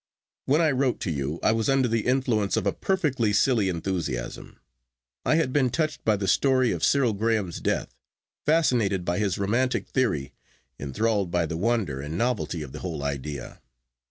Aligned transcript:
'When 0.45 0.61
I 0.61 0.71
wrote 0.71 0.99
to 1.01 1.11
you 1.11 1.39
I 1.43 1.51
was 1.51 1.69
under 1.69 1.87
the 1.87 2.07
influence 2.07 2.57
of 2.57 2.65
a 2.65 2.73
perfectly 2.73 3.33
silly 3.33 3.69
enthusiasm. 3.69 4.59
I 5.23 5.35
had 5.35 5.53
been 5.53 5.69
touched 5.69 6.03
by 6.03 6.15
the 6.15 6.27
story 6.27 6.71
of 6.71 6.83
Cyril 6.83 7.13
Graham's 7.13 7.61
death, 7.61 7.93
fascinated 8.43 9.05
by 9.05 9.19
his 9.19 9.37
romantic 9.37 9.87
theory, 9.87 10.33
enthralled 10.79 11.29
by 11.29 11.45
the 11.45 11.55
wonder 11.55 12.01
and 12.01 12.17
novelty 12.17 12.63
of 12.63 12.71
the 12.71 12.79
whole 12.79 13.03
idea. 13.03 13.61